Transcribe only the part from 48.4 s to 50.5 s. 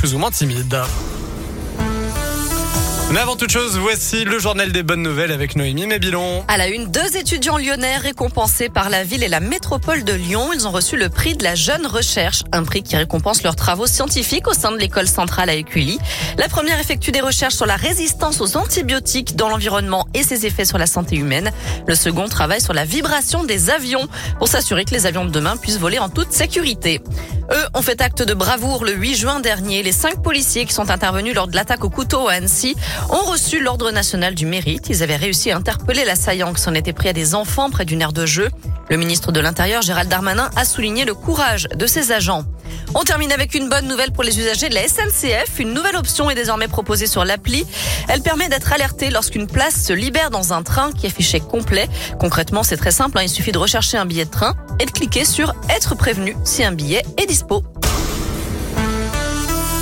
d'être alerté lorsqu'une place se libère